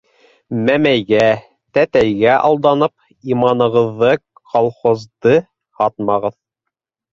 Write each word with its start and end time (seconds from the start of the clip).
Мәмәйгә, 0.69 1.25
тәтәйгә 1.77 2.39
алданып, 2.49 2.93
иманығыҙҙы- 3.37 4.11
колхозды 4.57 5.37
һатмағыҙ! 5.85 6.39